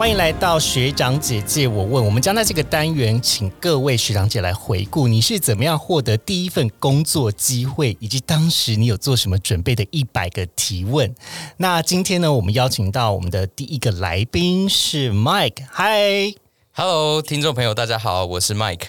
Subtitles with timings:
[0.00, 11.14] 欢迎来到学长姐姐我问，我们将在这个单元请各位学长姐来回顾你是怎么样获得第一份工作机会，以及当时你有做什么准备的一百个提问。
[11.58, 18.86] 那今天呢，我们邀请到我们的第一个来宾是 Mike，Hi，Hello，听众朋友，大家好，我是 Mike。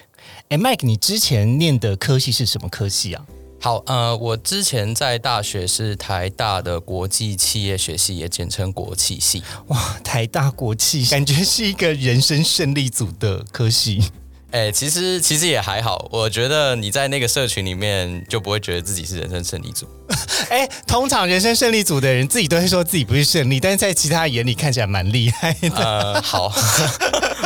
[0.47, 3.25] 哎，Mike，你之前念的科系是什么科系啊？
[3.63, 9.43] 好，呃，我之前在大学是台大的国际企业学系，也简称国企系。
[9.67, 14.01] 哇，台大国企，感觉是一个人生胜利组的科系。
[14.49, 19.87] 哎、其实其实也还好，我觉得你在那个社群里面就不会觉得自己是人生胜利组。
[20.49, 25.69] 哎，通常人生胜利组的人自己都会说自己不是胜利，但是在其他眼里看起来蛮厉害的。
[25.75, 26.51] 呃，好，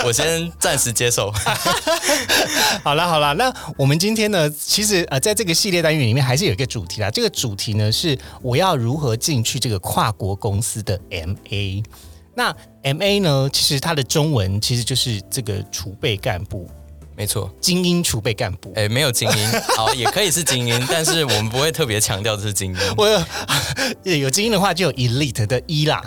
[0.03, 1.31] 我先暂时接受。
[2.83, 7.09] 好了好了，那我们今天呢，其实呃，在这个系列单元里面还是有一个主题啦。
[7.09, 11.83] 这个主题呢是我要如何进去这个跨国公司的 MA。
[12.35, 16.69] 那 MA 呢，其实它的中文其实就是这个储备干部、
[17.17, 18.73] 没错，精英储备干部。
[18.75, 22.79] 哎、没有精英， 好，也可以是精英，但是我们不会特别强调这是精英。
[22.97, 23.19] 我有
[24.17, 26.03] 有精英的话，就有 elite 的一啦。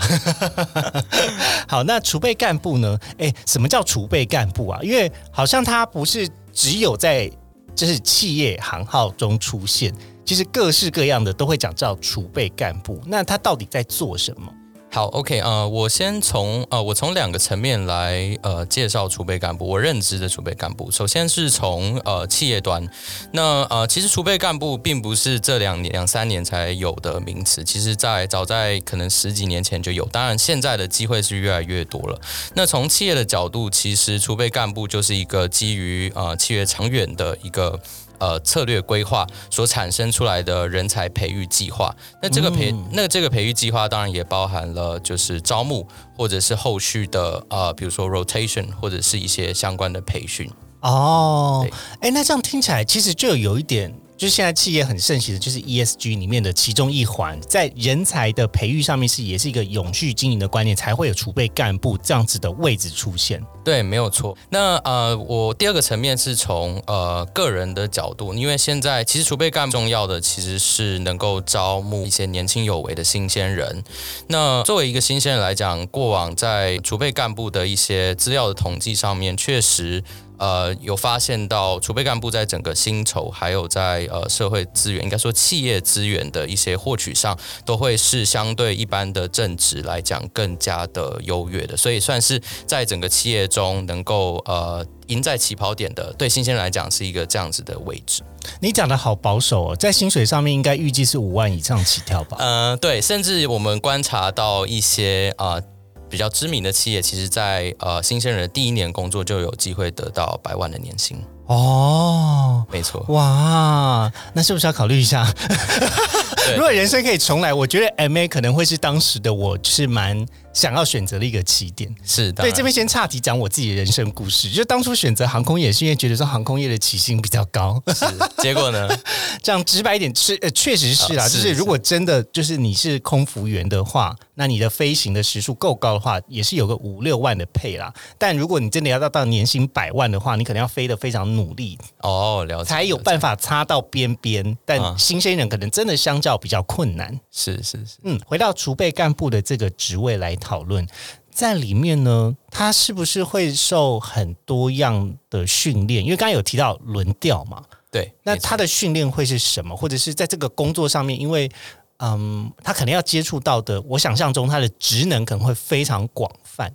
[1.66, 2.98] 好，那储备干部呢？
[3.18, 4.78] 诶，什么叫储备干部啊？
[4.82, 7.30] 因为好像它不是只有在
[7.74, 13.00] 就是企业行号中出现，其实各式各样的都会讲叫储备干部。
[13.06, 14.52] 那他到底在做什么？
[14.90, 20.90] 好，OK，呃，我先从呃，我从两个层面来呃介绍储备干部，我认知的储备干部。
[20.90, 22.88] 首先是从呃企业端，
[23.32, 32.18] 那呃其实储备干部并不是这两年两三年才有的名词，其实在早在可能十几年前就有，当然现在的机会是越来越多了。
[32.54, 37.78] 那从企业的角度，其实储备干部就是一个基于呃企业长远的一个。
[38.18, 45.86] 呃，策略规划所产生出来的人才培育计划，那这个培、那这个培育计划当然也包含了就是招募
[46.16, 50.50] 或者是后续的呃，比如说 rotation 或者是一些相关的培训。
[50.80, 63.40] 哦对，哎，那这样听起来其实就有一点，就是现在企业很盛行的，就是 ESG 里面的其中一环，在人才的培育上面是也是一个永续经营的观念，才会有储备干部这样子的位置出现。
[63.64, 64.36] 对，没有错。
[64.50, 73.84] 那呃，我第二个层面是从呃个人的角度，因为现在其实储备干部重要的其实是能够招募一些年轻有为的新鲜人。
[74.26, 80.02] 那作为一个新鲜人来讲，过往在储备干部的一些资料的统计上面，确实。
[80.38, 98.22] 呃，有发现到储备干部在整个薪酬，还有在呃社会资源，应该说企业资源的一些获取上，都会是相对一般的正职来讲更加的优越的，所以算是在整个企业中能够呃赢在起跑点的，对新鲜人来讲是一个这样子的位置。
[98.60, 102.36] 你讲的好保守哦，在薪水上面应该预计是五万以上起跳吧？
[102.38, 105.54] 呃，对，甚至我们观察到一些啊。
[105.54, 105.62] 呃
[106.08, 111.18] 比较知名的企业，其实在呃新鲜人的第一年工作就有机会得到百万的年薪。
[111.46, 115.26] 哦，没错，哇，那是不是要考虑一下？
[116.46, 120.26] 对如果人生可以重来，我觉得 MA 可能会是当时的我是蛮
[120.58, 121.94] 想要选择的一个起点。
[122.04, 122.42] 是的。
[122.42, 128.04] 对，这边先岔题讲我自己的人生故事，就当初选择航空业是因为觉得说航空业的起薪比较高，是
[128.42, 128.88] 结果呢？
[129.40, 137.92] 这样直白一点是呃确实是啦，啊就是是如果真的就是你是空服员的话，那你的飞行的时数够高的话，也是有个五六万的配啦。
[138.18, 144.56] 但如果你真的要到到年薪百万的话，你可能要飞得非常努力，哦，了解，才有办法擦到边边。
[144.64, 147.18] 但啊新鲜人可能真的相较比较困难。
[147.30, 150.86] 是是是，嗯，回到储备干部的这个职位来讨论，
[151.30, 156.04] 在里面呢，他是不是会受很多样的训练？
[156.04, 158.12] 因为刚刚有提到轮调嘛，对。
[158.22, 159.76] 那他的训练会是什么？
[159.76, 161.50] 或者是在这个工作上面，因为
[161.98, 166.72] 嗯，他可能要接触到的，我想象中他的职能可能会非常广泛。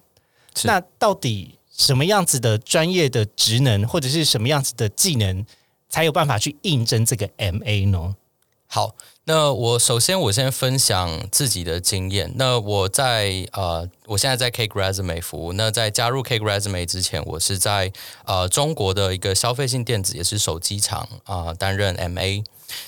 [0.64, 5.46] 那到底什么样子的专业的职能，或者是什么样子的技能，
[5.90, 8.16] 才有办法去应征这个 MA 呢？
[8.68, 12.34] 好，那我首先我先分享自己的经验。
[12.36, 15.54] 那我在呃，我现在在 Cake Resume 服务。
[15.54, 17.94] 那在加入 Cake Resume 之前，我是在
[18.25, 22.44] 呃中国的一个消费性电子，也是手机厂啊，担任 MA。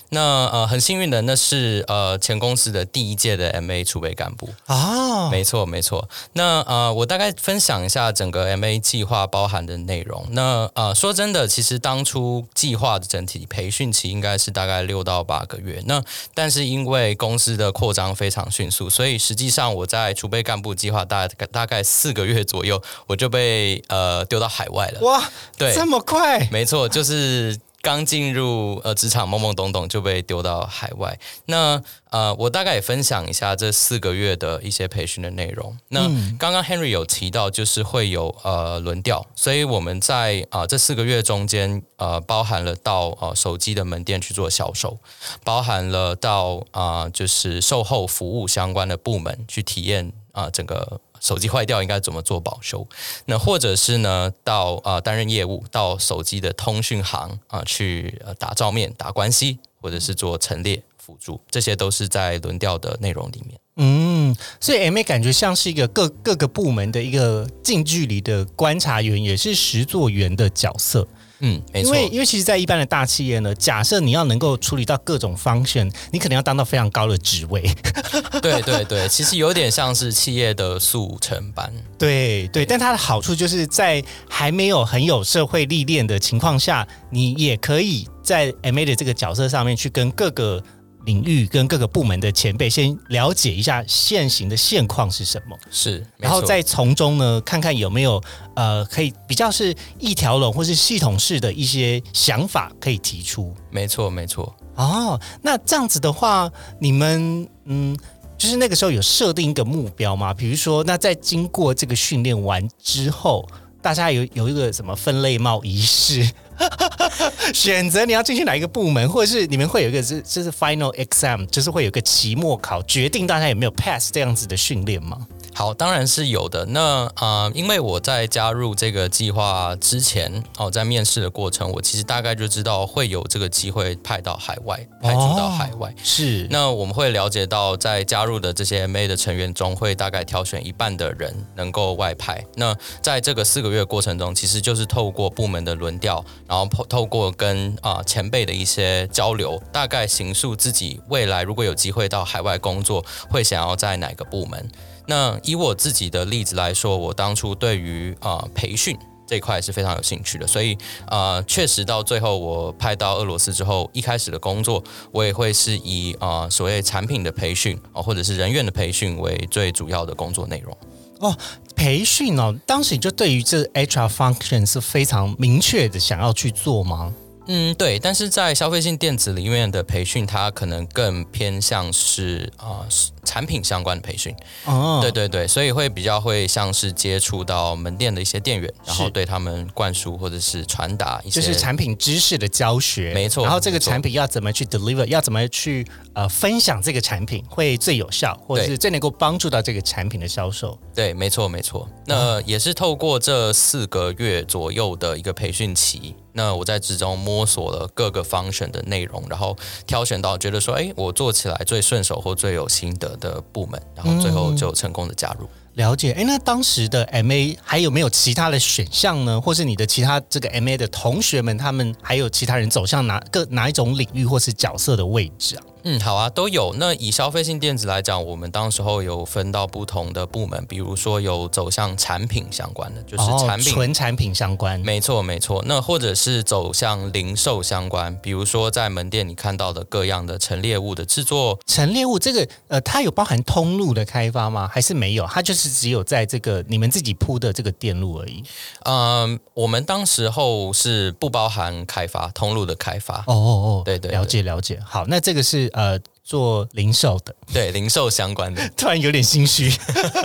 [0.10, 6.08] 那呃，很幸运的，那是呃前公司的第一届的 MA 储备干部啊，没错没错。
[6.34, 10.26] 那呃，我大概分享一下整个 MA 计划包含的内容。
[10.32, 15.82] 那呃，说真的，其实当初计划的整体培训期应该是大概六到八个月。
[15.86, 16.02] 那
[16.34, 25.02] 但是因为公司的扩张非常迅速，所以实际上我在储备干部计划大概大概四个月左右，我就被呃丢到海外了。
[25.02, 25.24] 哇，
[25.58, 26.48] 对，这么快？
[26.52, 27.60] 没错，就是。
[27.86, 31.80] 刚进入呃职场懵懵懂懂就被丢到海外，那
[32.10, 35.78] 呃我大概也分享一下这四个月的一些培训的内容。
[35.90, 36.10] 那
[36.40, 44.98] 刚刚 Henry 有提到就是会有呃轮调，所以我们在啊这四个月中间呃包含了到呃手机的门店去做销售，
[45.44, 51.00] 包含了到啊就是售后服务相关的部门去体验啊整个。
[51.26, 52.88] 手机坏掉应该怎么做保修？
[53.26, 63.60] 那或者是呢，到啊担任业务，到手机的通讯行啊去打照面、打关系，或者是做陈列辅助，这些都是在轮调的内容里面。
[63.78, 71.08] 嗯，所以 M A 感觉像是一个各各个部门的一个近距离的观察员，也是实作员的角色。
[71.48, 77.62] 嗯，没错，因为因为其实，在一般的大企业呢，假设你要能够处理到各种方向，你可能要当到非常高的职位。
[78.42, 81.72] 对对对，其实有点像是企业的速成班。
[82.00, 90.64] 对对，但它的好处就是在还没有很有社会历练的情况下，你也可以在 M A 的这个角色上面去跟各个。
[91.06, 98.22] 领域跟各个部门的前辈先了解一下现行的现况是什么，是，然后再从中呢看看有没有
[98.56, 103.56] 呃可以比较是一条龙或是系统式的一些想法可以提出。
[103.72, 104.56] 没错，没错。
[104.76, 107.98] 哦，那这样子的话，你们嗯，
[108.38, 110.34] 就是那个时候有设定一个目标吗？
[110.34, 113.48] 比如说，那在经过这个训练完之后，
[113.82, 116.30] 大家有有一个什么分类帽仪式？
[117.54, 125.28] 选择你要进去哪一个部门，或者是你们会有一个是这是 final exam，就是会有个期末考，决定大家有没有 pass 这样子的训练吗？
[125.58, 126.66] 好，当然是有的。
[126.66, 135.96] 那啊，因为我在加入这个计划之前，哦，在面试的过程，我其实大概就知道会有这个机会派到海外，派驻到海外。
[136.04, 136.46] 是。
[136.52, 142.44] 那我们会了解到，在加入的这些 MA 的成员中，会大概挑选一半的人能够外派。
[142.56, 154.70] 那在这个四个月过程中，其实就是透过部门的轮调，然后透透过跟啊前辈的一些交流，大概形塑自己未来如果有机会到海外工作，会想要在哪个部门。
[155.08, 158.98] 那以我自己的例子来说，我当初对于啊培训
[159.28, 170.78] 这块是非常有兴趣的，所以啊确实到最后我派到俄罗斯之后，一开始的工作我也会是以啊所谓产品的培训啊或者是人员的培训为最主要的工作内容。
[171.20, 171.36] 哦，
[171.76, 177.14] 培训哦，当时你就对于这 HR function 是非常明确的想要去做吗？
[177.48, 182.82] 嗯，对，但是在消费性电子里面的培训，它可能更偏向是啊。
[183.26, 184.34] 产品相关的培训，
[184.66, 193.44] 哦，对对对，所以会比较会像是接触到门店的一些店员，然后对他们灌输或者是传达一些，就是产品知识的教学，没错。
[193.44, 200.78] 然后这个产品要怎么去 deliver，要怎么去呃分享这个产品会最有效，或者是最能够帮助到这个产品的销售。
[200.94, 201.90] 对，没错没错。
[202.06, 209.58] 那也是透过这四个月左右的一个培训期，那我在之中摸索了各个 function 的内容，然后
[209.88, 213.15] 挑选到觉得说，哎，我做起来最顺手或最有心得。
[213.18, 215.48] 的部门，然后最后就成功的加入。
[215.74, 219.42] 了解，哎，那当时的 M A 还有没有其他的选项呢？
[219.42, 225.64] 或是你的其他这个 M A 的同学们，他们还有其他人走向哪个哪一种领域或是角色的位置啊？
[225.88, 226.74] 嗯，好啊，都有。
[226.80, 235.64] 那以消费性电子来讲，我们当时候有分到不同的部门，比如说有走向产品相关的，就是产品纯产品相关，没错没错。
[235.68, 241.60] 那或者是走向零售相关，比如说在门店你看到的各样的陈列物的制作。
[241.68, 244.68] 陈列物这个呃，它有包含通路的开发吗？
[244.68, 245.28] 还是没有？
[245.28, 248.44] 它就是只有在这个你们自己铺的这个电路而已。
[248.86, 253.20] 嗯，我们当时候是不包含开发通路的开发。
[253.28, 254.80] 哦哦哦，对对，了解了解。
[254.84, 255.72] 好，那这个是。
[255.76, 259.70] 呃，做零售的，对零售相关的， 突然有点心虚。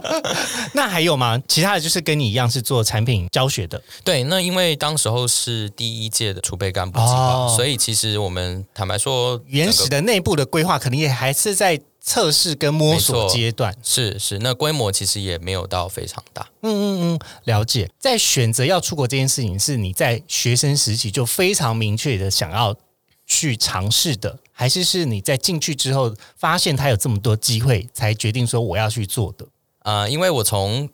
[0.74, 1.42] 那还有吗？
[1.48, 3.82] 其他的就是跟你一样是做产品教学的。
[4.04, 13.74] 对，那因为当时候是第一届的储备干部计划，所以其实我们坦白说，原始的内部的规划可能也还是在测试跟摸索阶段。
[13.82, 16.46] 是是，那规模其实也没有到非常大。
[16.62, 17.90] 嗯嗯嗯，了解。
[17.98, 22.76] 在选择要出国这件事情，是你在学生时期就非常明确的想要
[23.26, 24.38] 去尝试的。
[24.60, 29.46] 还是是你在进去之后发现它有这么多机会，才决定说我要去做的？
[29.78, 30.86] 啊、因为我从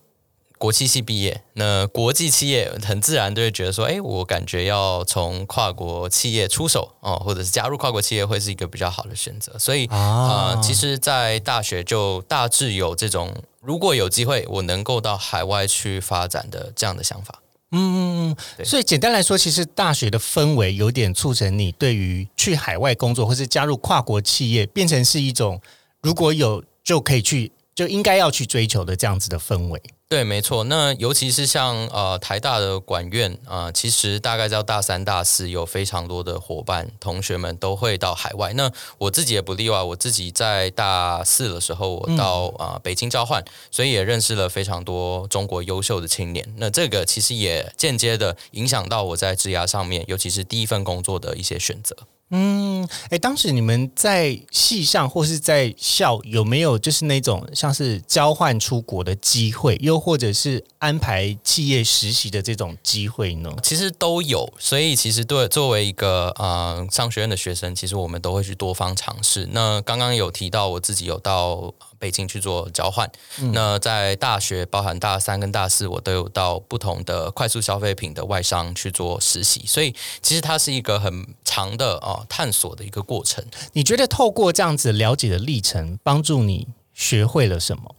[0.57, 9.59] 国际系毕业，那国际企业很自然就会觉得说，哎，我感觉要从跨国企业出手哦，或者是加入跨国企业会是一个比较好的选择。
[9.59, 17.43] 所以啊、呃其实，在大学就大致有这种，如果有机会，我能够到海外去发展的这样的想法。
[17.77, 25.61] 嗯，对所以简单来说，其实大学的氛围有点促成你对于去海外工作或是加入跨国企业，变成是一种
[26.01, 29.83] 如果有就可以去，就应该要去追求的这样子的氛围。
[30.09, 30.63] 对，没错。
[30.63, 38.53] 那尤其是像呃台大的管院啊、呃其实大概到大三、大四有非常多的伙伴同学们都会到海外。
[38.53, 46.55] 那我自己也不例外，我自己在大四的时候，我到啊、呃北京交换，所以也认识了非常多中国优秀的青年。
[46.57, 51.97] 那这个其实也间接的影响到我在职涯上面，尤其是第一份工作的一些选择。
[52.31, 63.51] 嗯，哎，当时你们在系上或是在校有没有就是那种像是交换出国的机会，又或者是安排企业实习的这种机会呢？
[63.63, 69.49] 其实都有，所以其实对作为一个呃商学院的学生，其实我们都会去多方尝试。
[69.53, 73.11] 那刚刚有提到我自己有到北京去做交换，
[73.55, 83.43] 那在大学包含大三跟大四，我都有到不同的快速消费品的外商去做实习，所以其实它是一个很长的啊、呃探索的一个过程。
[83.73, 87.95] 你觉得透过这样子了解的历程，帮助你学会了什么？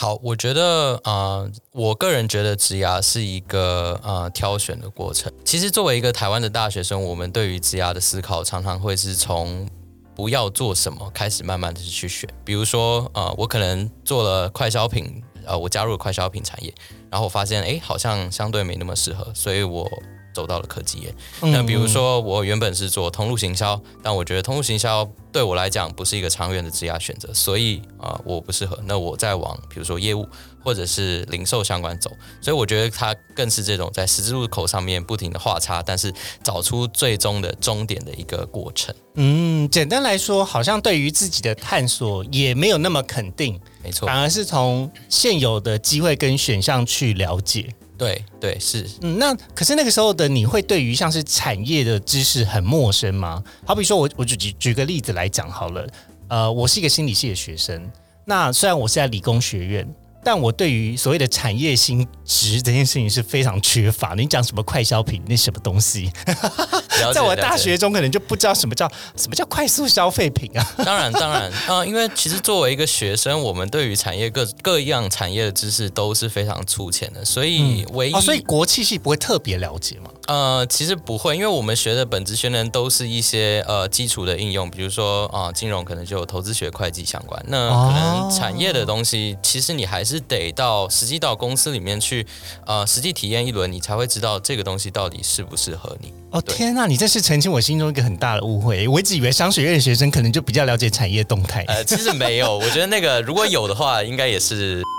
[0.00, 5.30] 好，我觉得啊、呃我个人觉得职涯是一个呃挑选的过程。
[5.44, 9.68] 其实作为一个台湾的大学生，我们对于职涯的思考常常会是从
[10.16, 12.26] 不要做什么开始，慢慢的去选。
[12.46, 16.72] 比如说，呃，我可能做了快消品，呃，我加入了快消品产业，
[17.10, 19.86] 然后我发现，哎，好像相对没那么适合，所以我
[20.32, 21.14] 走到了科技业。
[21.40, 28.78] 那比如说，我原本是做通路行销，但我觉得通路行销对我来讲不是一个长远的职业选择，所以啊、呃我不适合。
[28.84, 30.26] 那我再往比如说业务
[30.62, 32.10] 或者是零售相关走，
[32.40, 38.94] 所以我觉得它更是这种在十字路口上面不停的画叉，但是找出最终的终点的一个过程。
[39.14, 47.74] 嗯，简单来说，好像对于自己的探索也没有那么肯定，没错反，而是从现有的机会跟选项去了解。
[48.00, 48.88] 对对是。
[49.02, 53.44] 嗯，那可是那个时候的你会对于像是产业的知识很陌生吗？
[53.66, 55.86] 好比说我我就举举个例子来讲好了，
[56.28, 57.90] 呃，我是一个心理系的学生，
[58.24, 59.86] 那虽然我是在理工学院。
[60.22, 64.14] 但我对于所谓的产业新值这件事情是非常缺乏。
[64.14, 66.10] 你讲什么快消品，那什么东西，
[67.14, 70.72] 在我大学中可能就不知道什么叫什么叫快速消费品啊。
[70.84, 80.10] 当然，当然，啊、因为其实作为一个学生，我们对于产业各各样产业的知识都是非常粗浅的，所以唯一、哦，所以国际系不会特别了解嘛？
[80.26, 87.42] 呃，其实不会，因为我们学的本质学能都是一些呃基础的应用，比如说啊、金融可能就有投资学、会计相关。
[87.46, 92.26] 那可能产业的东西，其实你还是得到实际到公司里面去，
[92.66, 96.12] 呃，实际体验一轮，你才会知道这个东西到底适不适合你。
[96.30, 98.88] 哦天呐，你这是澄清我心中一个很大的误会。
[98.88, 101.64] 我一直以为商学院的学生可能就比较了解产业动态。
[101.68, 104.82] 呃，其实没有，我觉得那个如果有的话，应该也是。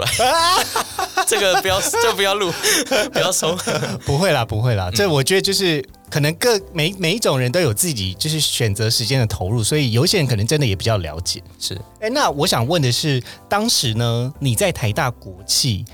[1.26, 2.52] 这个不要，就不要录，
[3.12, 3.56] 不要收。
[4.04, 4.90] 不会啦，不会嗯啦。
[4.92, 11.42] 这我觉得就是可能各每每一种人都有自己就是选择时间的投入，所以有些人可能真的也比较了解。
[11.58, 15.84] 是，哎，那我想问的是，当时呢你在台大国企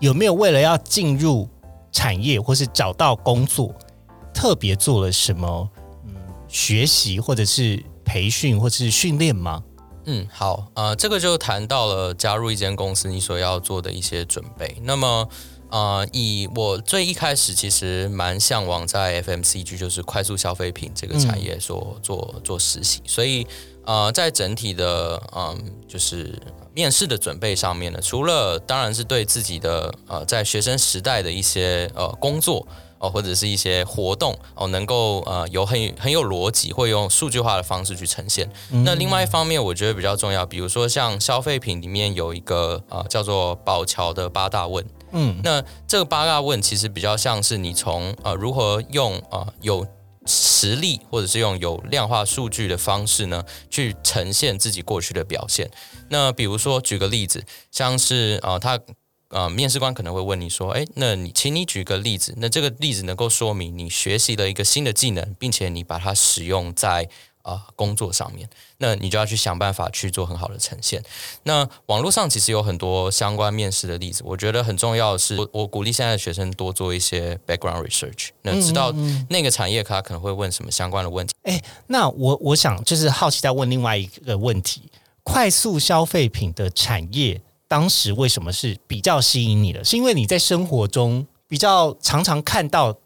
[0.00, 1.48] 有没有为了要进入
[1.92, 3.74] 产业或是找到工作，
[4.32, 5.68] 特别做了什么
[6.06, 6.14] 嗯
[6.48, 9.62] 学习或者是培训或者是训练吗？
[10.08, 14.76] 嗯，好，呃，这个就谈到了加入一间公司你所要做的一些准备。
[14.82, 15.28] 那么，
[15.68, 23.44] 呃，以我最一开始其实蛮向往在 FMCG，就是快速消费品这个产业所做、做实习，所以
[23.84, 26.40] 呃，在整体的嗯，就是
[26.72, 32.64] 面试的准备上面呢，除了当然是对自己的呃在学生时代的一些呃工作。
[32.98, 38.50] 哦，或者是一些活动哦，能够呃有很很有逻辑，会用数据化的方式去呈现。
[38.84, 44.84] 那另外一方面，我觉得比较重要，比如说像消费品里面有一个呃叫做宝桥的八大问。
[45.12, 49.86] 嗯，那这个八大问其实比较像是你从呃如何用呃有
[50.26, 55.70] 实力或者是用有量化数据的方式呢，去呈现自己过去的表现。
[56.08, 58.78] 那比如说举个例子，像是呃他。
[59.28, 67.08] 呃，面试官可能会问你说：“哎，那你请你举个例子，那这个例子能够说明你学习了一个新的技能，并且你把它使用在
[67.42, 71.02] 啊、呃工作上面，那你就要去想办法去做很好的呈现。
[71.42, 78.92] 那网络上其实有很多相关面试的例子，我觉得很重要的是，我我鼓励现在的学生多做一些 background research，那知道
[79.28, 81.34] 那个产业他可能会问什么相关的问题。
[81.42, 84.82] 哎，那我我想就是好奇再问另外一个问题：
[85.22, 89.84] 快速消费品的产业当时为什么是比较吸引你的？
[89.84, 92.96] 是因为你在生活中比较常常看到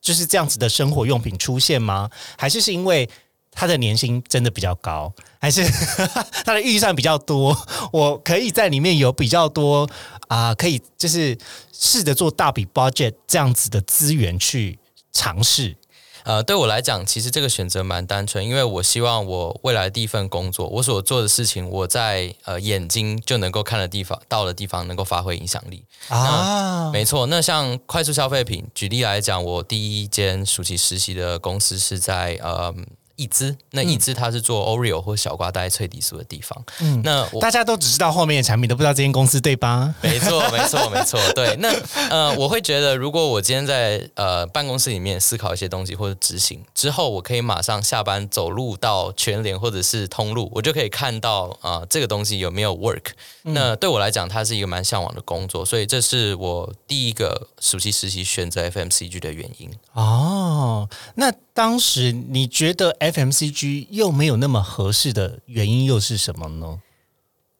[0.00, 2.10] 就是这样子的生活用品出现吗？
[2.36, 3.08] 还是是因为
[3.50, 5.64] 他的年薪真的比较高，还是
[6.44, 7.56] 他的预算比较多？
[7.92, 9.88] 我可以在里面有比较多
[10.28, 11.36] 啊，可以就是
[11.72, 14.78] 试着做大笔 budget 这样子的资源去
[15.12, 15.76] 尝试。
[16.24, 26.90] 呃，对我来讲，其实这个选择蛮单纯，因为我希望我未来第一份工作，我所做的事情，我在呃眼睛就能够看的地方，到的地方能够发挥影响力啊。
[26.92, 32.74] 没错，那像快速消费品，举例来讲，我第一间暑期实习的公司是在呃。
[33.20, 36.64] 一支，那一支它是做 Oreo 或小瓜带脆底酥的地方。
[36.80, 39.94] 嗯，那大家都只知道后面的产品，都不知道这间公司，对吧？
[40.00, 41.20] 没错，没错，没错。
[41.34, 41.68] 对， 那
[42.08, 53.10] 呃，我会觉得，如果我今天在呃办公室里面思考一些东西或者执行之后，我可以马上下班走路到全联或者是通路，我就可以看到啊这个东西有没有 work。
[53.42, 59.70] 那对我来讲，它是一个蛮向往的工作，所以这是我第一个暑期实习选择 FMCG 的原因。
[59.92, 66.80] 哦，那当时你觉得？FMCG 又没有那么合适的原因又是什么呢？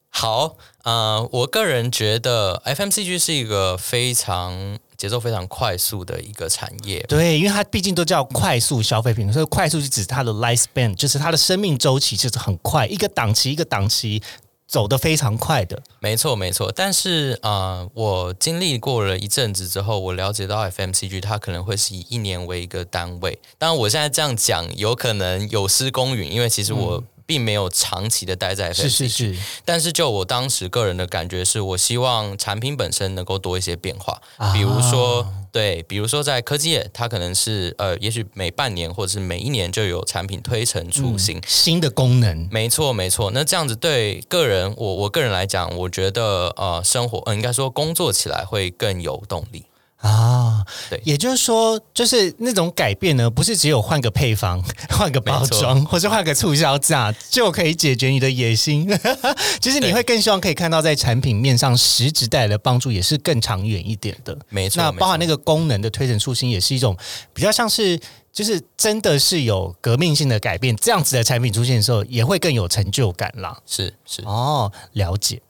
[0.08, 7.04] 好，呃，我个人觉得 FMCG 是一个非常节奏非常快速的一个产业。
[7.10, 14.22] 对，因为它毕竟都叫快速消费品，所以快速是指它的 lifespan，就是它的生命周期就是很快，一个档期一个档期。
[14.70, 16.70] 走得非常快的，没错没错。
[16.70, 23.36] 但是啊，我经历过了一阵子之后，我了解到 FMCG 它可能会是以一年为一个单位。
[23.58, 27.02] 当然，我现在这样讲有可能有失公允，因为其实我。
[27.30, 29.36] 并没有长期的待在 FMCG，是是是。
[29.64, 34.20] 但是就我当时个人的感觉是，我希望产品本身能够多一些变化，
[34.52, 42.48] 比如说对，比如说在科技业，它可能是呃，也许每半年或者是每一年就有产品推陈出新，新的功能。
[42.50, 43.30] 没错没错。
[43.32, 49.64] 那这样子对个人，我我个人来讲，我觉得呃，生活呃，应该说工作起来会更有动力。
[50.00, 58.88] 啊，对，也就是说，就是那种改变呢，不是只有换个配方、 换个包装，或是换个促销价就可以解决你的野心。
[59.60, 64.34] 其实你会更希望可以看到在产品面上实质带来的帮助，也是更长远一点的。
[64.48, 66.96] 没错，那包含那个功能的推陈出新，也是一种
[67.34, 68.00] 比较像是，
[68.32, 73.58] 就是真的是有革命性的改变，这样子的产品出现的时候，也会更有成就感啦。
[73.66, 75.42] 是是哦，了解。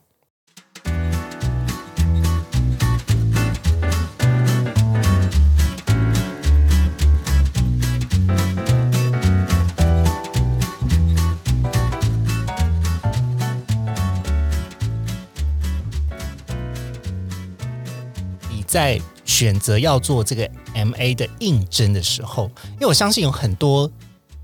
[18.70, 23.90] 在选择要做这个 M A 的应征的时候，因为我相信有很多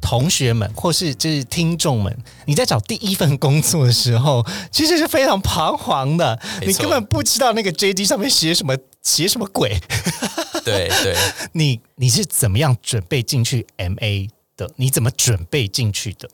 [0.00, 2.12] 同学们或是就是听众们，
[2.44, 6.36] 你在找第一份工作的时候， 其实是非常彷徨的，
[6.66, 9.78] 你根本不知道那个 J D 上面写什么，写什么鬼。
[10.64, 11.16] 对 对，
[11.54, 14.68] 你你是怎么样准备进去 M A 的？
[14.74, 16.28] 你怎么准备进去的？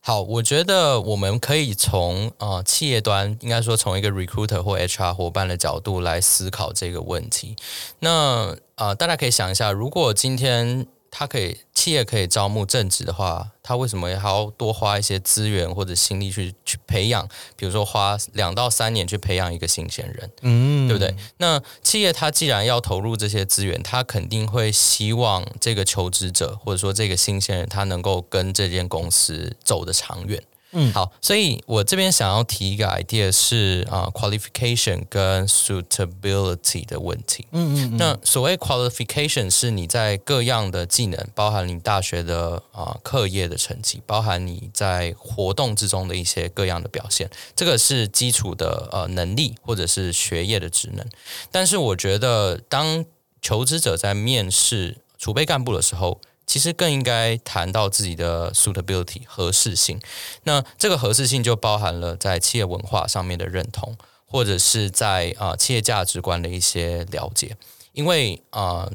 [0.00, 7.56] 好，我觉得我们可以从啊企业端，应该说从一个 recruiter 或 HR 伙伴的角度来思考这个问题。
[7.98, 10.86] 那啊，大家可以想一下，如果今天。
[11.10, 17.28] 他可以，企业可以招募正职的话，他为什么还要多花一些资源或者心力去去培养？
[17.56, 21.14] 比如说花两到三年去培养一个新鲜人，嗯，对不对？
[21.38, 30.42] 那企业他既然要投入这些资源，他肯定会希望这个求职者或者说这个新鲜人，他能够跟这间公司走得长远。
[30.72, 37.46] 嗯，好，所以我这边想要提一个 idea 是啊，qualification 跟 suitability 的问题。
[37.50, 51.04] 嗯嗯，那所谓 qualification 是你在各样的技能，包含你大学的啊课业的成绩，包含你在活动之中的一些各样的表现，这个是基础的呃能力或者是学业的职能。
[51.50, 53.04] 但是我觉得，当
[53.42, 60.00] 求职者在面试储备干部的时候，其实更应该谈到自己的 suitability 合适性。
[60.42, 67.56] 那这个合适性就包含了在企业文化上面的认同，或者是在啊企业价值观的一些了解。
[67.92, 68.90] 因为啊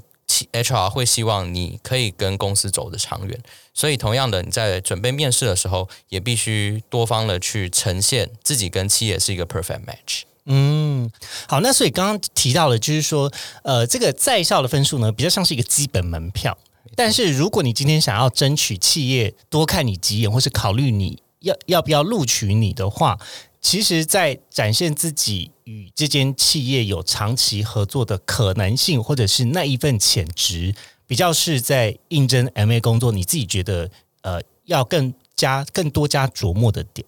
[0.52, 3.40] ，HR 会希望你可以跟公司走得长远，
[3.74, 10.24] 所以同样的，你在准备面试的时候，也必须多方的去呈现自己跟企业是一个 perfect match。
[10.44, 11.10] 嗯，
[11.48, 13.32] 好，那所以刚刚提到了，就是说，
[13.64, 16.58] 呃，这个在校的分数呢，比较像是一个基本门票。
[16.96, 23.18] 但是，如果你今天想要争取企业多看你几眼，或是考虑你要要不要录取你的话，
[23.60, 30.76] 其实，在展现自己与这间企业有长期合作的可能性，或者是那一份潜质，
[31.08, 33.90] 比较是在应征 M A 工作，你自己觉得
[34.22, 37.06] 呃要更加更多加琢磨的点？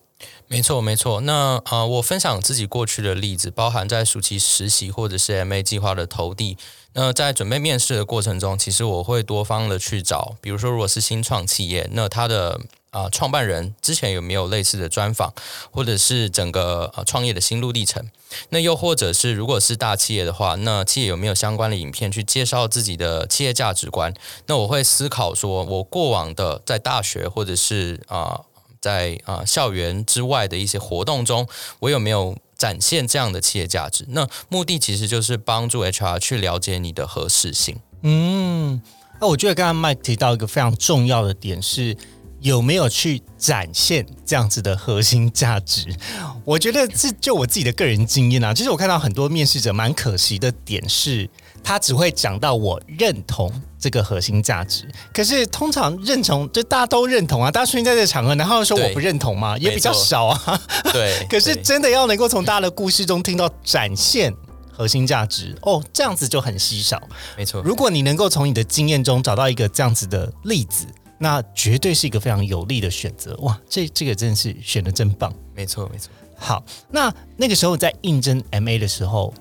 [0.48, 1.22] 没错，没错。
[1.22, 6.58] 那呃，我分享自己过去的例子，包含在暑期实习或者是 MA 计划的投递。
[7.00, 15.32] 那在准备面试的过程中，其实我会多方的去找，比如说如果是新创企业，那他的啊创办人之前有没有类似的专访，
[15.70, 18.04] 或者是整个呃创业的心路历程。
[18.50, 24.12] 那又或者是如果是大企业的话，那企业有没有相关的影片去介绍自己的企业价值观？
[24.48, 28.42] 那我会思考说，我过往的在大学或者是啊。
[28.80, 31.48] 在啊校园之外的一些活动中，
[31.80, 34.06] 我有没有展现这样的企业价值？
[34.10, 37.78] 那目的其实就是帮助 HR 去了解你的合适性。
[38.02, 38.82] 嗯，
[39.22, 41.96] 那我觉得刚刚 Mike 提到一个非常重要的点是，
[42.42, 45.96] 有没有去展现这样子的核心价值？
[46.44, 51.30] 我觉得这就我自己的个人经验啊，其实我看到很多面试者蛮可惜的点是。
[51.68, 59.58] 他只会讲到我认同这个核心价值，可是通常认同就大家都认同啊，大家出现在这个场合，然后说我不认同吗？
[59.58, 60.62] 也比较少啊。
[60.94, 64.34] 对， 可是真的要能够从大家的故事中听到展现
[64.72, 67.06] 核心价值，哦，这样子就很稀少。
[67.36, 70.86] 没错，如果你能够从你的经验中找到一个这样子的例子，
[71.20, 73.36] 那绝对是一个非常有利的选择。
[73.42, 75.34] 哇，这这个真的是选的真棒。
[75.54, 76.10] 没错，没错。
[76.38, 79.34] 好，那那个时候在应征 MA 的时候。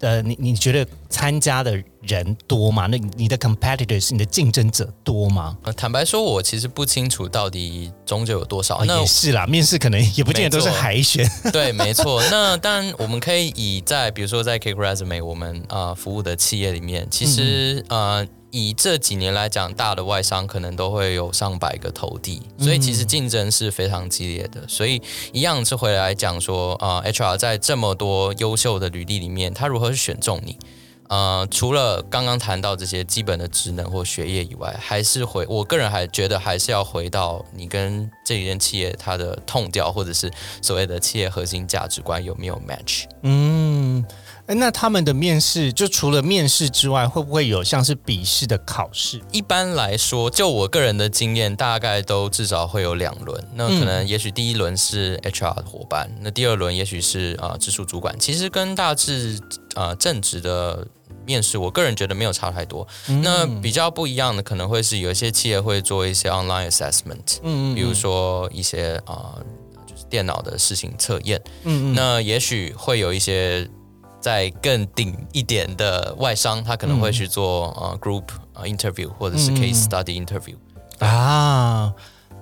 [0.00, 2.86] 呃，你你觉得参加的人多吗？
[2.86, 5.56] 那你的 competitors，你的竞争者多吗？
[5.62, 8.84] 呃，坦白说，我其实不清楚到底终究有多少。
[8.84, 11.26] 那也是啦，面试可能也不见得都是海选。
[11.52, 12.22] 对，没错。
[12.30, 18.26] 那当然，我们可以以在比如说在 K Resume 我们啊服务的企业里面，其实呃。
[18.54, 24.64] 以这几年来讲，大的外商可能都会有上百个投递，所以其实竞争是非常激烈的。
[24.68, 30.56] 所以一样是回来讲说，啊，HR 在这么多优秀的履历里面，他如何去选中你？
[31.08, 40.30] 呃，除了刚刚谈到这些基本的职能或学业以外，还是回我个人还觉得还是要回到你跟这一间企业它的痛调，或者是
[40.62, 43.06] 所谓的企业核心价值观有没有 match？
[43.22, 44.04] 嗯。
[44.46, 49.18] 哎，那他们的面试就除了面试之外，会不会有像是笔试的考试？
[49.32, 53.42] 一般来说，就我个人的经验，大概都至少会有两轮。
[53.54, 58.18] 那可能也许第一轮是 HR 的伙伴，那第二轮也许是啊直属主管。
[58.18, 59.40] 其实跟大致
[59.74, 60.86] 啊正职的
[61.24, 62.86] 面试，我个人觉得没有差太多。
[63.22, 69.38] 那比较不一样的，可能会是有一些企业会做一些 online assessment，嗯嗯，比如说一些啊
[69.86, 73.66] 就是电脑的事情测验，嗯嗯，那也许会有一些。
[74.24, 80.54] 在更顶一点的外商，他可能会去做呃 group 啊 interview 或者是 case study interview
[80.98, 81.92] 啊，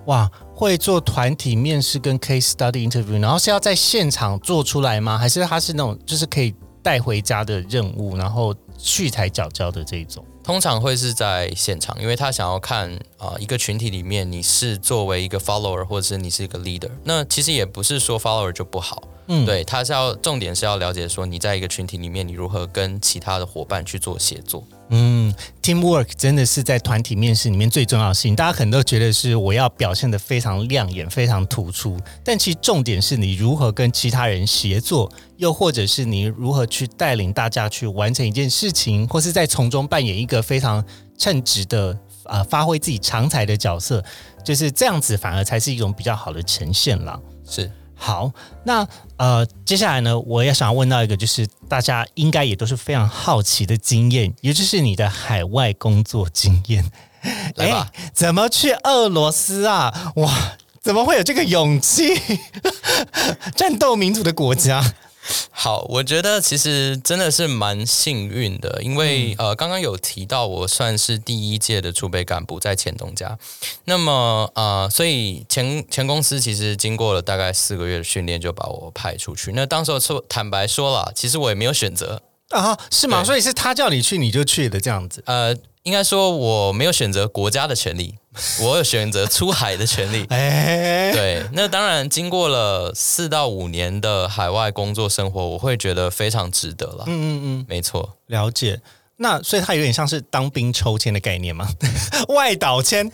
[0.05, 5.19] 哇，会做团体面试跟 case study interview，然后是要在现场做出来吗？
[5.19, 10.25] 还是他是那种就是可以带回家的任务，然后去台缴交的这一种？
[10.45, 19.03] 通常会是在现场，因为他想要看啊一个群体里面你是作为一个 follower 或者是你是一个 leader，那其实也不是说 follower 就不好。
[19.29, 24.65] 嗯，对，他是要重点是要了解说你在一个群体里面，你如何跟其他的伙伴去做协作。
[24.95, 25.33] 嗯
[25.63, 28.37] ，teamwork 真的是在团体面试里面最重要的事情。
[28.37, 40.85] 大家可能都觉得是我要表现的非常亮眼、非常突出，但其实重点是你如何跟其他人协作，又或者是你如何去带领大家去完成一件事情，或是在从中扮演一个非常
[41.17, 44.05] 称职的啊，发挥自己长才的角色，
[44.45, 47.19] 就是这样子，反而才是一种比较好的呈现了。
[47.49, 47.71] 是。
[48.03, 48.33] 好，
[48.65, 48.85] 那
[49.17, 56.85] 呃，接下来呢，我也想要问到一个，就是大家应该也都是非常好奇的经验，也就是你的海外工作经验。
[57.55, 60.13] 来吧，怎么去俄罗斯啊？
[60.17, 62.21] 哇，怎么会有这个勇气？
[63.55, 64.83] 战斗民族的国家。
[65.51, 73.39] 好，我觉得其实真的是蛮幸运的，因为呃，刚刚有提到我算是第一届的储备干部在前东家，
[73.85, 79.53] 那么啊，所以前前公司其实经过了大概四个月的训练，就把我派出去。
[79.55, 82.21] 那当时候说坦白说了，其实我也没有选择
[82.53, 83.25] 啊，是吗？
[83.25, 85.23] 所以是他叫你去你就去的这样子？
[85.27, 88.15] 呃，应该说我没有选择国家的权利。
[88.63, 97.05] 我有选择出海的权利， 哎，对，那当然经过了四到五年的海外工作生活，我会觉得非常值得了。
[97.07, 98.81] 嗯嗯嗯，没错，了解。
[99.17, 101.69] 那所以它有点像是当兵抽签的概念吗？
[102.35, 103.07] 外岛签，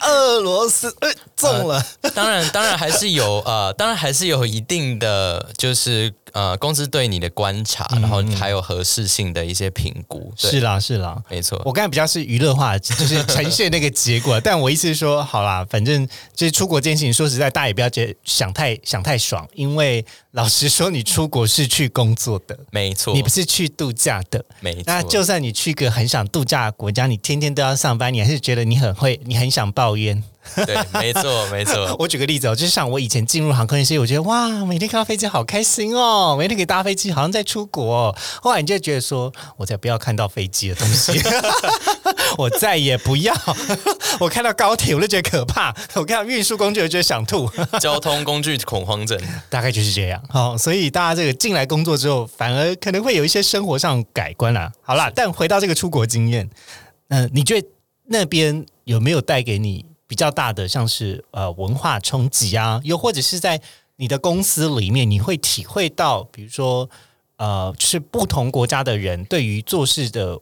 [0.00, 0.94] 俄罗斯
[1.34, 1.82] 中了。
[2.14, 6.12] 当然，当然还是有呃，当然还是有一定的就是。
[6.32, 11.60] 呃，公司对你的观察，然后还有合适性的一些评估，是啦，是啦，没错。
[11.64, 14.40] 我刚才比较是娱乐化， 就是呈现那个结果。
[14.40, 24.82] 但我意思是说，好啦，反正就是出国这件事情，说实在，大家也不要觉得想太想太爽，因为老实说，你出国是去工作的，没错，你不是去度假的，没错。
[24.86, 30.22] 那就算你去个很想度假的国家，你天天都要上班，你还是觉得你很会，你很想抱怨。
[30.66, 31.94] 对，没错，没错。
[31.98, 38.14] 我举个例子哦，就是像我以前进入航空业，我觉得哇，每天看到飞机好开心哦，每天可以搭飞机，好像在出国。
[38.40, 41.20] 后来你就觉得说，我才不要看到飞机的东西，
[42.38, 43.34] 我再也不要。
[44.20, 47.48] 我看到高铁我就觉得可怕，我看到运输工具我就觉得想吐。
[47.80, 50.22] 交通工具恐慌症，大概就是这样。
[50.28, 54.70] 好，所以大家这个进来工作之后，反而可能会有一些生活上改观啦。
[54.82, 56.48] 好啦，但回到这个出国经验，
[57.08, 57.66] 嗯，你觉得
[58.06, 59.84] 那边有没有带给你？
[60.08, 63.60] 比较大的，像是呃文化冲击啊，又或者是在
[63.94, 66.90] 你的公司里面，你会体会到，比如说
[67.36, 70.40] 呃，就是不同国家的人对于做事的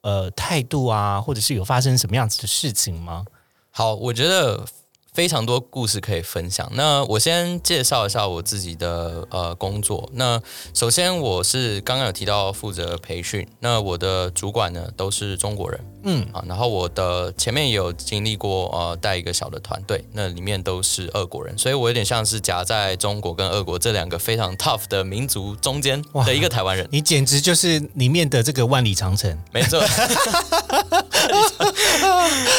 [0.00, 3.26] 呃态度啊，或者是有发生什么样子的事情吗？
[3.70, 4.64] 好，我觉得。
[5.12, 6.70] 非常多故事可以分享。
[6.74, 10.08] 那我先介绍一下我自己的呃工作。
[10.12, 10.40] 那
[10.72, 13.46] 首先我是刚刚有提到负责培训。
[13.60, 26.86] 那我的主管呢都是中国人，嗯啊，然后我的前面也有经历过呃带一个小的团队，那里面都是俄国人，所以我有点像是夹在中国跟俄国这两个非常 tough 的民族中间的一个台湾人。
[26.92, 29.82] 你简直就是里面的这个万里长城，没错。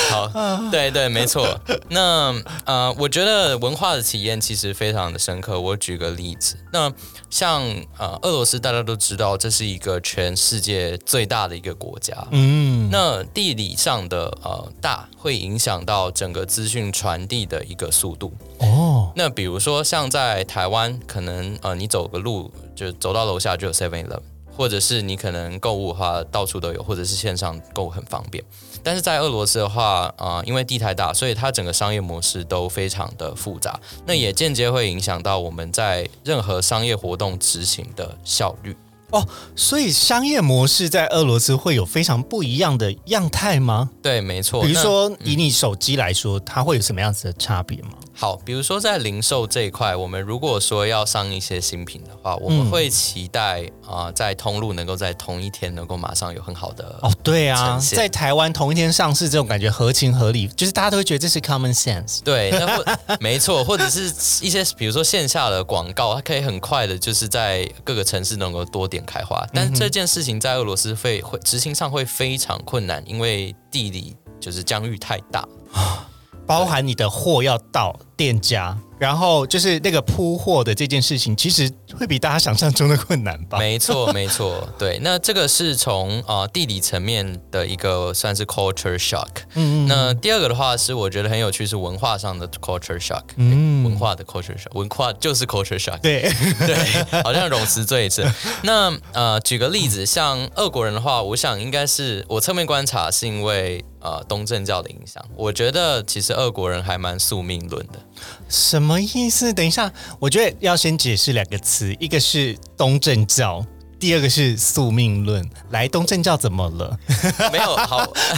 [0.10, 0.28] 好，
[0.72, 1.60] 对对，没错。
[1.90, 2.34] 那
[2.66, 5.60] 呃，我觉得文化的体验其实非常的深刻。
[5.60, 6.92] 我举个例子，那
[7.30, 7.64] 像
[7.98, 12.16] 呃，俄罗斯大家都知道，这是一个全世界最大的一个国家。
[12.32, 18.34] 嗯，那地理上的呃大会影响到整个资讯传递的一个速度。
[18.60, 24.22] 哦，那比如说像在台湾，可能呃你走个路就走到楼下就有 Seven Eleven，
[24.60, 28.44] 或者是你可能购物的话到处都有，或者是线上购物很方便。
[28.84, 38.76] 但是在俄罗斯的话，啊，因为地太大，所以它整个商业模式都非常的复杂，那也间接会影响到我们在任何商业活动执行的效率。
[39.12, 43.90] 哦，所以商业模式在俄罗斯会有非常不一样的样态吗？
[44.02, 44.62] 对，没错。
[44.62, 47.92] 比如说以你手机来说，它会有什么样子的差别吗？
[48.20, 62.20] 好，比如说在零售这一块，我们如果说要上一些新品的话，我们会期待啊，在通路能够在同一天能够马上有很好的哦，对啊，在台湾同一天上市这种感觉合情合理，就是大家都会觉得这是 common sense。
[62.22, 64.08] 对，那 没错，或者是
[64.42, 76.06] 一些比如说线下的广告，它可以很快的就是在各个城市能够多点开花，但这件事情在俄罗斯会会执行上会非常困难，因为地理就是疆域太大啊。
[76.50, 83.60] 包含你的货要到店家，然后就是那个铺货的这件事情，其实会比大家想象中的困难吧？
[83.60, 84.98] 没错，没错，对。
[85.04, 89.28] 那这个是从啊地理层面的一个算是 culture shock。
[89.54, 89.88] 嗯嗯。
[89.88, 93.26] 那第二个的话是我觉得很有趣，是文化上的 culture shock。
[93.36, 93.84] 嗯。
[93.84, 96.00] 文化的 culture shock，文化就是 culture shock。
[96.00, 96.22] 对
[96.66, 98.26] 对，好像融词最次。
[98.64, 103.86] 那呃，举个例子，像俄国人的话，我想应该是我侧面观察，是因为。
[104.02, 108.00] 呃，东正教的影响，我觉得其实俄国人还蛮宿命论的。
[108.48, 109.52] 什么意思？
[109.52, 113.66] 等一下，我觉得要先解释两个词，一个是东正教，
[114.00, 115.48] 第二个是宿命论。
[115.72, 116.98] 来，东正教怎么了？
[117.52, 117.98] 没有好，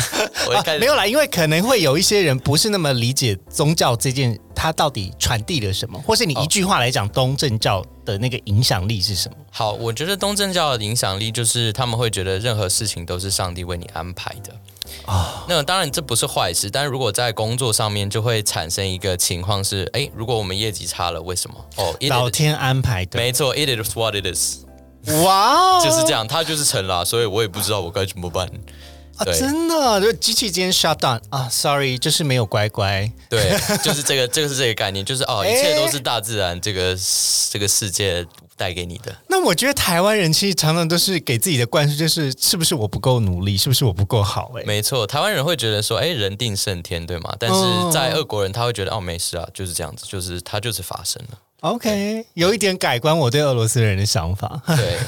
[0.50, 9.38] 我没有啦，因为可能会有一些人不是那么理解宗教这件，它到底传递了什么，或是你一句话来讲，东正教的那个影响力是什么？
[9.52, 14.56] 好，我觉得东正教的影响力就是他们会觉得任何事情都是上帝为你安排的。
[15.06, 21.56] 啊，那当然这不是坏事，但是如果在工作上面就会产生一个情况是，哎，如果我们业绩差了，为什么？
[21.78, 24.60] 哦，老天安排的，没错，it is what it is，
[25.24, 28.48] 哇，就是这样，他就是成了，所以我也不知道我该怎么办。
[29.18, 36.98] 啊，真的，就机器今天 shut down 啊，sorry，就是没有乖乖，对，就是这个，这个是这个概念，就是哦，一切都是大自然这个
[37.50, 38.26] 这个世界。
[38.62, 44.52] 带给你的那，我觉得台湾人其实常常都是给自己的灌输，就是是不是我不够努力，是不是我不够好？
[44.56, 47.36] 哎，没错，台湾人会觉得说，哎，人定胜天，对吗？
[47.40, 51.40] 但是在俄国人他会觉得，哦，没事啊，就是这样子，就是他就是发生了。
[51.62, 54.62] OK，有一点改观我对俄罗斯人的想法。
[54.68, 55.00] 对，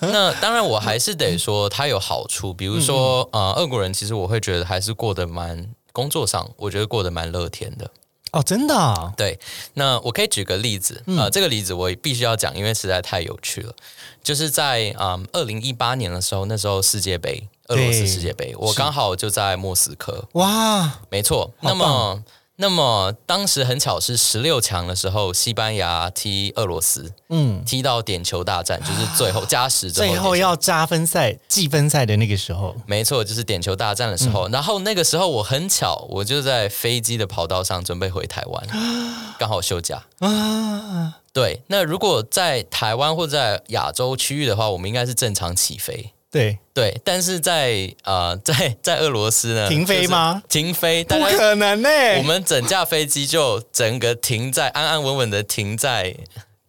[0.00, 7.90] 那 当然我还是得说，他有好处，比如说，呃，俄国人其实我会觉得还是过得蛮工作上，我觉得过得蛮乐天的。
[8.32, 9.12] 哦，真的？
[9.16, 9.38] 对，
[9.74, 13.74] 那我可以举个例子啊，这个例子我必须要讲，因为实在太有趣了。
[14.22, 20.26] 就是在啊，二零一八年的时候，那时候世界杯，俄罗斯世界杯，我刚好就在莫斯科。
[20.32, 21.52] 哇，没错。
[21.60, 22.22] 那么。
[22.62, 34.48] 那么当时很巧是十六强的时候，西班牙踢俄罗斯，嗯，踢到点球大战，就是最后加时，最后要加分赛、计分赛的那个时候，没错，就是点球大战的时候。
[34.50, 38.68] 然后那个时候我很巧，我就在飞机的跑道上准备回台湾，
[39.40, 41.16] 刚好休假啊。
[41.32, 46.12] 对，那如果在台湾或在亚洲区域的话，我们应该是正常起飞。
[46.32, 50.42] 对，对，但是在呃，在 在俄罗斯呢，停飞吗？
[50.48, 51.88] 停飞，不可能呢！
[52.16, 56.16] 我们整架飞机就整个停在安安稳稳的停在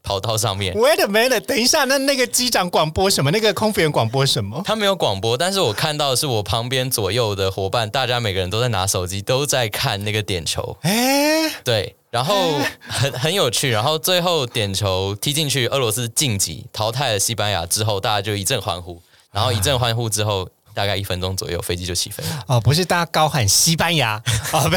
[0.04, 0.76] 跑道上面。
[0.76, 3.32] Wait a minute，等一下，那那个机长广播什么？
[3.32, 4.62] 那个空服员广播什么？
[4.66, 10.78] 他没有广播，但是我看到的是我旁边左右的伙伴，大家每个人都在拿手机，都在看那个点球。
[10.82, 11.96] 哎，对。
[12.12, 19.02] 然后很很有趣，然后最后点球踢进去，俄罗斯晋级淘汰了西班牙之后，大家就一阵欢呼，
[19.34, 20.48] 然后一阵欢呼之后。
[20.76, 22.44] 大概一分钟左右，飞机就起飞了。
[22.48, 24.20] 哦，不是，大家高喊西班牙
[24.52, 24.76] 哦，不，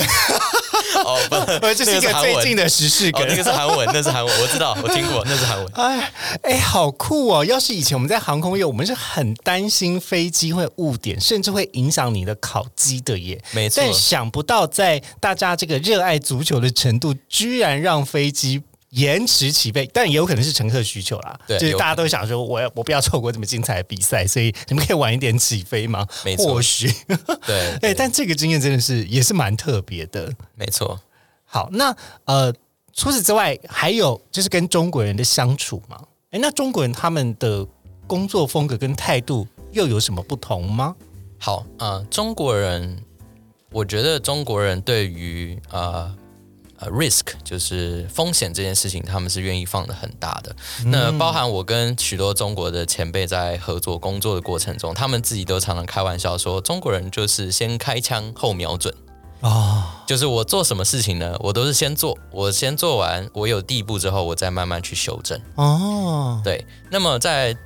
[1.00, 5.66] 哦不， 这是一个最近的时事梗，那个是韩文，那是韩文，我知道，我听过，那是韩文。
[5.72, 7.42] 哎哎，好酷哦！
[7.46, 13.42] 要是以前我们在航空业，我们是很担心飞机会误点，甚至会影响你的考机的耶。
[13.52, 18.62] 没错，但想不到在大家这个热爱足球的程度，居然让飞机。
[18.90, 21.38] 延迟起飞，但也有可能是乘客需求啦。
[21.46, 26.06] 对，就是大家都想说，我要我不要错过这么精彩的比赛，所以你们可以晚一点起飞吗？
[26.24, 26.90] 没错， 或许
[27.44, 27.76] 对。
[27.82, 30.32] 哎，但这个经验真的是也是蛮特别的。
[30.54, 31.00] 没错。
[31.44, 31.94] 好，那
[32.24, 32.52] 呃，
[32.92, 36.00] 除此之外，还有就是跟中国人的相处嘛？
[36.30, 37.66] 哎，那中国人他们的
[38.06, 40.94] 工作风格跟态度又有什么不同吗？
[41.38, 43.02] 好啊，中国人，
[43.70, 46.14] 我觉得中国人对于啊。
[46.78, 50.54] 呃，risk 就是风险这件事情，他们是愿意放的很大的。
[50.84, 58.94] 那包含我跟许多中国的前辈在合作工作的过程中，他们自己都常常开玩笑说，中国人就是先开枪后瞄准
[59.40, 65.40] 啊，就是我做什么事情呢，我都是先做，我先做完，我有第一步之后，我再慢慢去修正。
[65.54, 66.66] 哦，对。
[66.90, 67.56] 那么在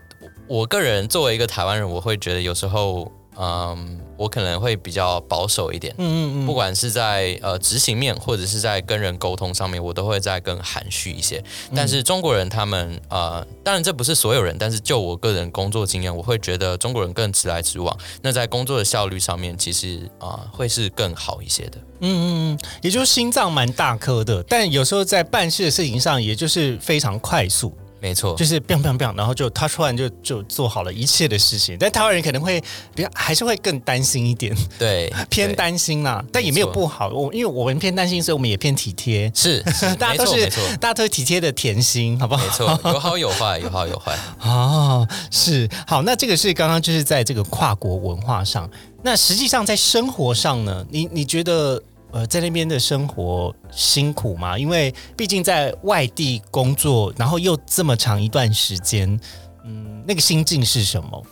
[0.46, 3.11] 我个人作为一个台湾人，我会觉得有时候。
[3.42, 11.43] 嗯，我可能会比较保守一点，嗯嗯嗯，不管是在呃执行面或者是在跟人沟通上面，我都会再更含蓄一些。
[11.75, 17.97] 但是中国人他们呃，当然这不是所有人，但是就我个人工作经验，我会觉得中国人更直来直往。
[18.21, 21.79] 那在工作的效率上面，其实啊会是更好一些的。
[22.01, 27.75] 嗯嗯嗯，也就是心脏蛮大颗的，但有时候在办事的事情上，也就是非常快速。
[28.01, 31.77] 没错，就是 biang biang biang，然后就他突然就就做好了一切的事情。
[31.79, 32.59] 但台湾人可能会
[32.95, 36.25] 比较还是会更担心一点，对， 偏担心啦。
[36.33, 39.31] 但也没有不好，我因为我们偏担心，所以我们也偏体贴。
[39.35, 39.63] 是，
[40.01, 42.45] 大家都是大家都是体贴的甜心，好不好？
[42.45, 44.17] 没错，有好有坏，有好有坏。
[44.41, 46.03] 哦，是好。
[46.03, 48.69] 那这个是刚刚就是在这个跨国文化上，
[49.03, 50.87] 那实际上在生活上呢？
[50.91, 51.83] 你你觉得？
[52.12, 54.59] 呃，在那边的生活辛苦吗？
[54.59, 59.18] 因为毕竟在外地工作，然后又这么长一段时间，
[59.64, 61.23] 嗯，那个心境是什么？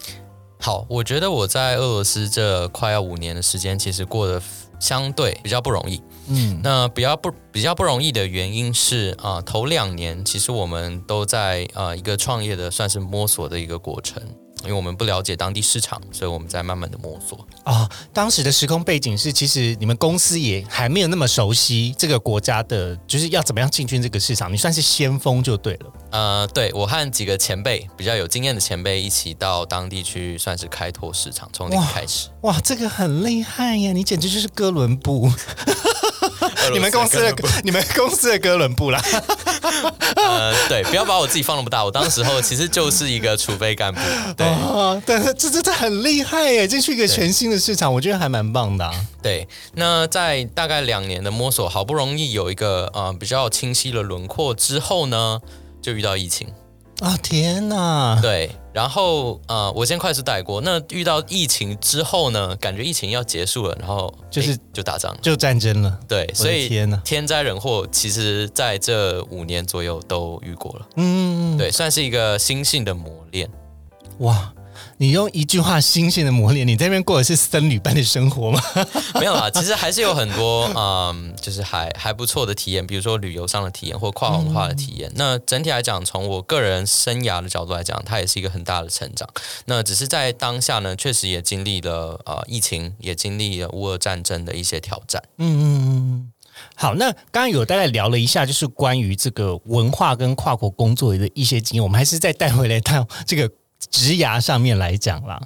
[0.60, 4.42] 好，我觉得我在俄罗斯这快要五年的时间，其实过得
[4.80, 6.02] 相对比较不容易。
[6.26, 14.20] 嗯，那比较不比较不容易的原因是啊，头两年其实我们都在啊一个创业的算是摸索的一个过程。
[14.64, 17.88] 因为我们不了解当地市场，所以我们在慢慢的摸索啊。
[18.12, 24.52] 当时的时空背景是，其实你们公司也还没有那么熟悉这个国家的，就是要怎么样进军这个市场。
[24.52, 25.92] 你算是先锋就对了。
[26.10, 32.28] 呃，对我和几个前辈比较有经验的前辈一起到当地去，算是开拓市场，从零开始。
[32.42, 33.92] 哇，这个很厉害呀！
[33.92, 35.30] 你简直就是哥伦布。
[36.72, 39.00] 你们公司的你们公司的哥伦布啦，
[40.16, 44.00] 呃，对，不要把我自己放那么大，我当时候其实就是一个储备干部，
[44.36, 44.46] 对，
[45.06, 48.90] 但是这这这很厉害耶，进去一个全新的市场，我觉得还蛮棒的。
[49.22, 55.40] 对，那在大概两年的摸索，好不容易有一个呃比较清晰的轮廓之后呢，
[55.80, 56.48] 就遇到疫情。
[57.00, 58.18] 啊天哪！
[58.20, 60.60] 对，然后呃，我先快速带过。
[60.60, 62.56] 那遇到疫情之后呢？
[62.56, 65.96] 感觉疫情要结束了，然后就是就打仗，就战争了。
[66.08, 70.86] 对，所以天呐，天灾人祸，其实在这五年左右都遇过了。
[70.96, 73.48] 嗯，对，算是一个心性的磨练。
[74.18, 74.52] 哇。
[75.00, 78.60] 你用一句话新鲜的磨练，你这边过的是僧侣般的生活吗？
[79.18, 85.10] 没有啦，其实还是有很多嗯，就是还还不错的体验，比如说旅游上的体验或跨文化的体验。
[85.14, 89.28] 那整体来讲，从我个人生涯的角度来讲，它也是一个很大的成长。
[89.66, 95.22] 那只是在当下呢，确实也经历了呃疫情，也经历了乌俄战争的一些挑战。
[95.38, 96.32] 嗯嗯嗯。
[96.74, 103.48] 好，那刚刚有大概聊了一下，就是关于这个文化跟跨国工作的一些经验，我们还是再带回来到这个。
[103.90, 105.40] 职涯上面来讲啦，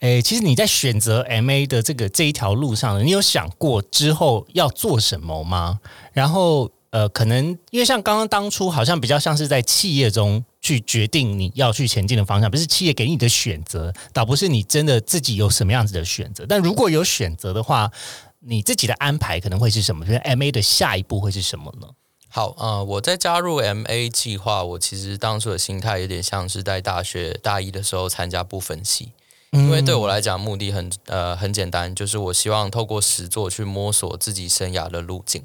[0.00, 5.80] 诶，其实你在选择 M A 的这个这一条路上，你有想过之后要做什么吗？
[6.12, 16.44] 然后，呃，可能因为像刚刚当初好像比较像是在企业中去决定你要去前进的方向，不是企业给你的选择，倒不是你真的自己有什么样子的选择。
[16.46, 17.90] 但如果有选择的话，
[18.40, 20.04] 你自己的安排可能会是什么？
[20.04, 21.88] 就是 M A 的下一步会是什么呢？
[22.28, 29.12] 好啊，我在加入 MA 计划，我其实当初的心态有点像是在大学大一的时候参加部分系，
[29.52, 35.42] 因为对我来讲，目的很呃很简单，就是我希望透过实作去摸索自己生涯的路径。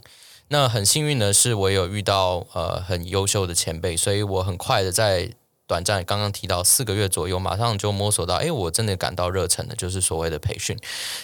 [0.49, 5.31] 那很幸运的是，我有遇到呃很优秀的前辈，所以我很快的在。
[5.74, 10.78] 短暂刚刚提到四个月左右，马上就摸索到，哎，我真的感到热忱的，就是所谓的培训。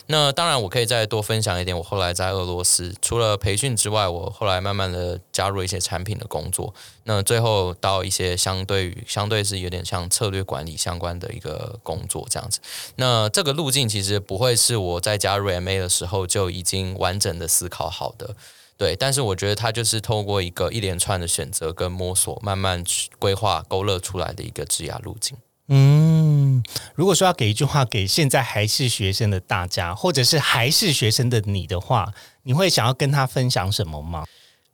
[0.07, 1.77] 那当然，我可以再多分享一点。
[1.77, 6.73] 我后来在俄罗斯，除了培训之外，我后来慢慢的加入一些产品的工作。
[7.03, 12.59] 那最后到一些相对于相对是有点像策略管理相关的一个工作这样子。
[12.95, 18.35] 那这个路径其实不会是我在加入 MA 的时候就已经完整的思考好的。
[18.79, 25.37] 对，但是我觉得他就是透过一个一连串的选择跟摸索，慢慢去规划、勾勒出来的一个职涯路径。
[25.67, 26.63] 嗯，
[26.95, 32.13] 如果说要给一句话给现在还是学生的大家，或者是还是学生的你的话，
[32.43, 34.23] 你会想要跟他分享什么吗？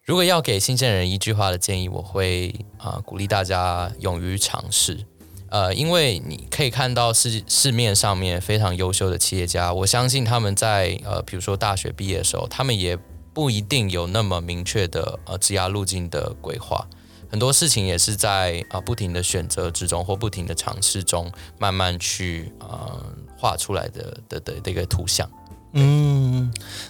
[0.03, 4.99] 如果要给新鲜人一句话的建议，我会啊鼓励大家勇于尝试。
[5.49, 12.95] 呃，因为你可以看到市市面上面非常优秀的企业家，我相信他们在呃，比如说大学毕业的时候，他们也。
[13.36, 16.88] 不一定有那么明确的呃职涯路径的规划，
[17.29, 21.29] 很多事情也是在啊不停的选择之中或不停的尝试中，
[21.59, 23.05] 慢慢去呃
[23.38, 25.29] 画出来的的的的一个图像。
[25.73, 26.49] 嗯，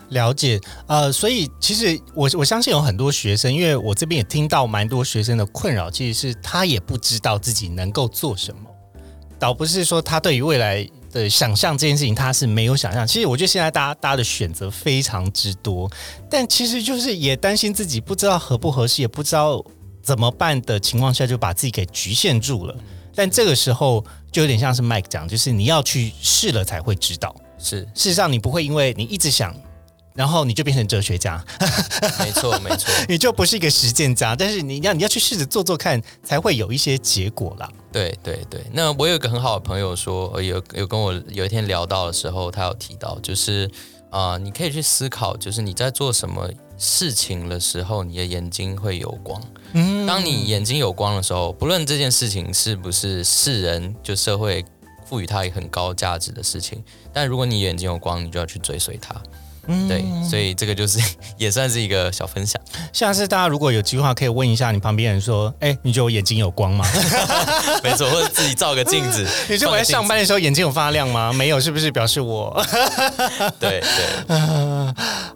[0.09, 0.61] 了解。
[0.85, 8.69] 呃，所以其实我我相信有很多学生，因为我这边也听到蛮多学生的困扰，其实是他也不知道自己能够做什么，
[9.39, 10.87] 倒不是说他对于未来。
[11.15, 13.07] 的想象这件事情，他是没有想象。
[13.07, 15.89] 其实我觉得现在大家大家的选择非常之多，
[16.29, 19.63] 但其实就是也担心自己不知道合不合适，也不知道
[20.03, 22.75] 怎么办的情况下，就把自己给局限住了。
[23.15, 27.33] 但这个时候就有点像是 Mike 讲，就是你要去试了才会知道。
[27.57, 29.55] 是，事实上你不会因为你一直想。
[30.15, 31.43] 然后你就变成哲学家，
[32.19, 37.69] 没错 没错，你就不是一个实践家，但是你要你要去试着做做看，才会有一些结果啦。
[37.91, 43.69] 对对对，那我有一个很好的朋友说，有有跟我有一天聊到的时候，他有提到，就是
[44.09, 49.41] 啊，你可以去思考，就是你在做什么事情的时候，你的眼睛会有光。
[49.73, 54.63] 嗯，当你眼睛有光的时候，不论这件事情是不是世人就社会
[55.05, 59.13] 赋予它很高价值的事情，但如果你眼睛有光，你就要去追随它。
[59.67, 60.99] 嗯，对，所以这个就是
[61.37, 62.59] 也算是一个小分享。
[62.93, 66.85] 下次大家如果有计划，可以问一下你旁边人说：“哎，你觉得我眼睛有光吗？”
[67.83, 69.25] 没错，或者自己照个镜子。
[69.49, 71.33] 你觉得我在上班的时候眼睛有发亮吗？
[71.33, 72.63] 没有，是不是表示我？
[73.59, 74.25] 对对。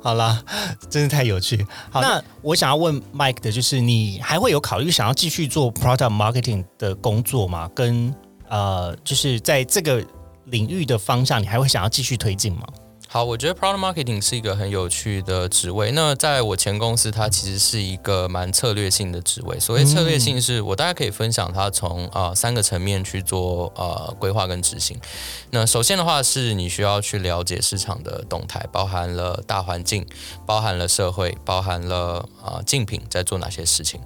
[0.02, 0.42] 好了，
[0.90, 1.66] 真是太有趣。
[1.92, 7.70] 好，那我想要问 Mike 的就是，你还会有考虑想要继续做 Product Marketing 的工作吗？
[7.76, 8.14] 跟
[8.48, 10.04] 呃，就是在这个
[10.46, 12.64] 领域的方向，你还会想要继续推进吗？
[13.12, 15.90] 好，我觉得 product marketing 是一个很有趣的职位。
[15.94, 19.60] 那在我前公司，它其实是一个蛮策略性的职位。
[19.60, 24.96] 所谓策略性，是我大概可以分享它从啊三个层面去做呃规划跟执行。
[25.50, 30.06] 那首先的话，是你需要去了解市场的动态，包含了大环境，
[30.46, 34.00] 包含了社会，包含了啊竞品在做哪些事情。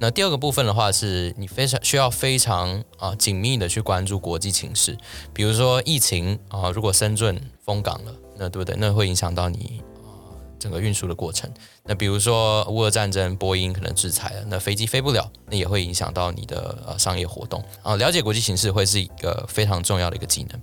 [0.00, 4.98] 那第二个部分的话，是你非常需要非常啊紧密的去关注国际情势，
[5.32, 8.12] 比如说疫情啊，如果深圳封港了。
[8.40, 8.74] 那对不对？
[8.78, 11.48] 那会影响到你啊整个运输的过程。
[11.90, 17.96] 那比如说乌俄战争，波音可能制裁了，那飞机飞不了，那也会影响到你的呃商业活动啊。
[17.96, 20.60] 了解国际形势会是一个非常重要的一个技能。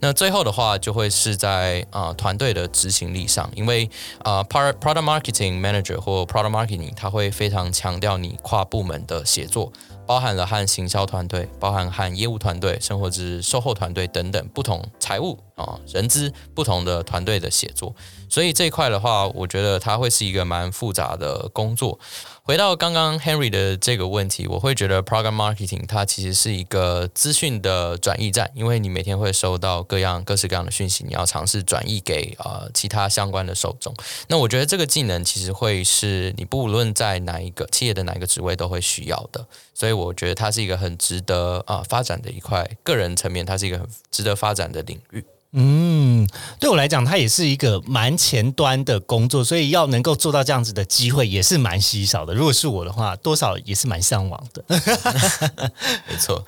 [0.00, 3.90] 那最后的话，就会是在啊团队的执行力上，因为
[4.22, 9.70] 啊 product marketing manager 或 product marketing，他会非常强调你跨部门的协作。
[10.06, 17.94] 包含了和行销团队、包含和业务团队、生活之售后团队等等不同财务啊人资不同的团队的协作，
[18.28, 21.98] 所以这一块的话，我觉得它会是一个蛮复杂的工作。
[22.42, 33.94] 回到刚刚 Henry 的这个问题，我会觉得 Program Marketing 它其实是一个资讯的转译站，因为你每天会收到各样各式各样的讯息，你要尝试转译给呃其他相关的受众。
[34.26, 45.24] 那我觉得这个技能其实会是你不论在哪一个企业的哪一个职位都会需要的，所以我觉得它是一个很值得啊发展的一块个人层面，它是一个很值得发展的领域。
[45.52, 46.28] 嗯，
[46.60, 52.32] 对我来讲，它也是一个蛮前端的工作，所以要能够做到这样子的机会也是蛮稀少的。
[52.32, 54.64] 如果是我的话，多少也是蛮向往的。
[56.08, 56.44] 没错。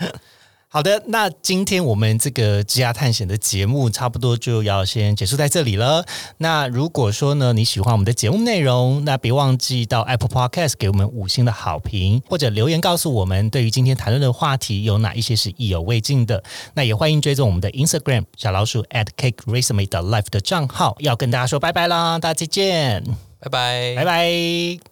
[0.73, 6.03] 好的，那今天我们这个职涯探险的节目差不多就要先结束在这里了。
[6.39, 16.43] 那如果说呢你喜欢我们的节目内容，那别忘记到 Apple Podcast 给我们五星的好评，或者留言告诉我们对于今天谈论的话题有哪一些是意犹未尽的。
[16.73, 20.97] 那也欢迎追踪我们的 Instagram 小老鼠 at cake resume 的 life 的账号。
[21.01, 23.05] 要跟大家说拜拜啦，大家再见，
[23.39, 24.92] 拜拜，拜拜。